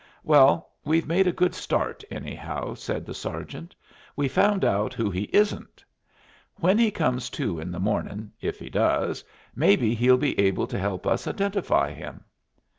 [0.23, 3.75] "Well, we've made a good start, anyhow," said the sergeant.
[4.15, 5.85] "We've found out who he isn't.
[6.55, 9.23] When he comes to in the mornin', if he does,
[9.55, 12.25] maybe he'll be able to help us identify him."